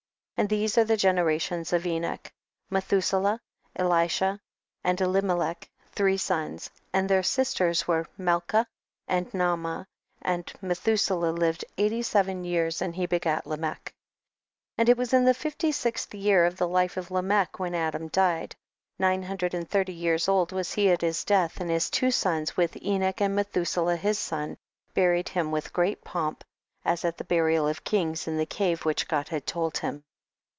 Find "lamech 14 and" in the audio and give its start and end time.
13.45-14.89